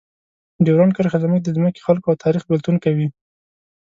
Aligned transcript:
ډیورنډ 0.65 0.91
کرښه 0.97 1.17
زموږ 1.23 1.39
د 1.43 1.49
ځمکې، 1.57 1.85
خلکو 1.87 2.07
او 2.11 2.21
تاریخ 2.23 2.43
بېلتون 2.49 2.75
کوي. 2.85 3.07